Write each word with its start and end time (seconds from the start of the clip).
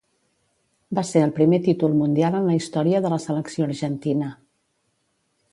Va 0.99 1.03
ser 1.09 1.21
el 1.25 1.33
primer 1.35 1.59
títol 1.67 1.93
mundial 1.99 2.39
en 2.39 2.49
la 2.53 2.57
història 2.61 3.05
de 3.05 3.15
la 3.17 3.23
selecció 3.29 3.71
argentina. 3.71 4.35